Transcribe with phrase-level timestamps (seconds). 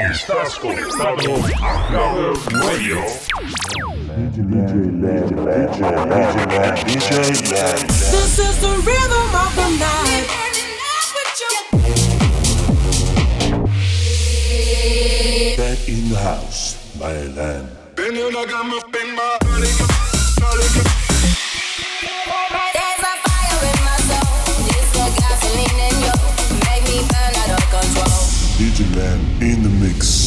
[0.00, 2.32] Estás conectado a Power
[2.64, 3.02] Radio.
[8.10, 10.26] This is the rhythm of the night.
[15.58, 17.68] Back in the house, my land.
[28.60, 30.19] DJ LENN in the mix.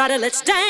[0.00, 0.69] Everybody, let's dance.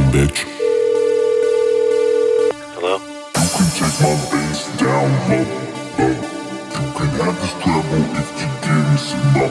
[0.00, 0.44] down, bitch.
[2.74, 2.96] Hello?
[2.98, 5.44] You can take my bass down low,
[5.98, 6.14] low.
[6.70, 9.48] You can have this treble if you didn't see my.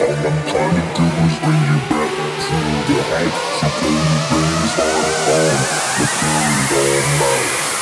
[0.00, 2.12] All I'm trying to do is bring you back
[2.44, 2.56] to
[2.88, 3.38] the hype.
[3.60, 5.60] So play your bass hard, hard,
[5.98, 6.04] do
[6.54, 7.73] it all night.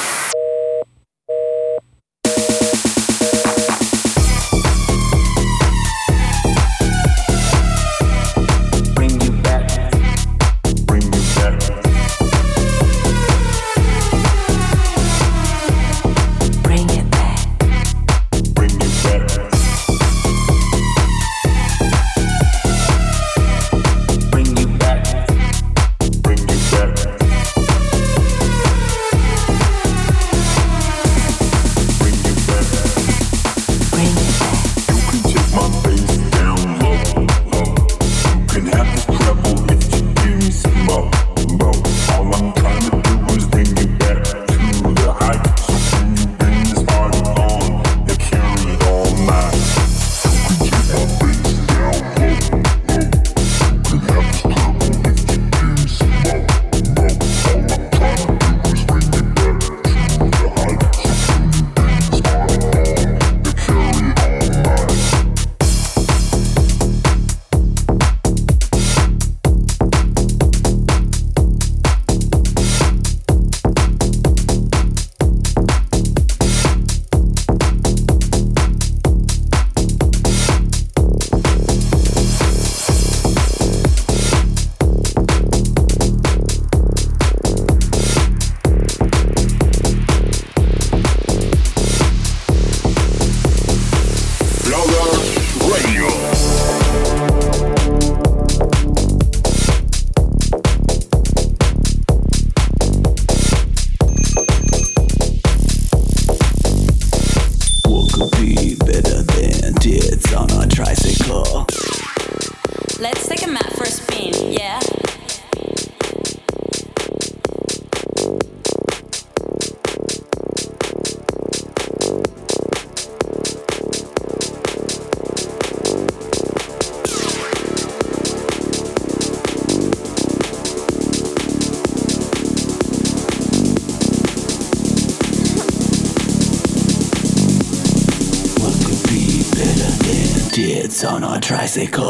[141.75, 142.02] Mexico.